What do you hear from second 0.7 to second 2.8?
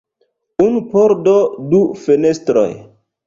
pordo, du fenestroj.